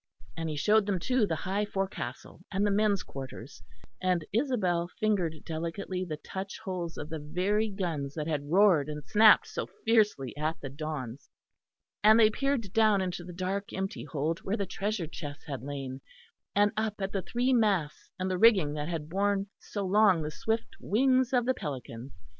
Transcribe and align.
And 0.35 0.49
he 0.49 0.55
showed 0.55 0.87
them, 0.87 0.97
too, 0.97 1.27
the 1.27 1.35
high 1.35 1.63
forecastle, 1.63 2.41
and 2.51 2.65
the 2.65 2.71
men's 2.71 3.03
quarters; 3.03 3.61
and 4.01 4.25
Isabel 4.33 4.89
fingered 4.99 5.43
delicately 5.45 6.03
the 6.03 6.17
touch 6.17 6.57
holes 6.57 6.97
of 6.97 7.09
the 7.09 7.19
very 7.19 7.69
guns 7.69 8.15
that 8.15 8.25
had 8.25 8.49
roared 8.49 8.89
and 8.89 9.05
snapped 9.05 9.45
so 9.45 9.67
fiercely 9.85 10.35
at 10.35 10.59
the 10.59 10.69
Dons; 10.71 11.29
and 12.03 12.19
they 12.19 12.31
peered 12.31 12.73
down 12.73 12.99
into 12.99 13.23
the 13.23 13.31
dark 13.31 13.71
empty 13.73 14.05
hold 14.05 14.39
where 14.39 14.57
the 14.57 14.65
treasure 14.65 15.05
chests 15.05 15.45
had 15.45 15.61
lain, 15.61 16.01
and 16.55 16.71
up 16.75 16.95
at 16.97 17.11
the 17.11 17.21
three 17.21 17.53
masts 17.53 18.09
and 18.17 18.27
the 18.31 18.39
rigging 18.39 18.73
that 18.73 18.89
had 18.89 19.07
borne 19.07 19.49
so 19.59 19.85
long 19.85 20.23
the 20.23 20.31
swift 20.31 20.75
wings 20.79 21.31
of 21.31 21.45
the 21.45 21.53
Pelican. 21.53 22.11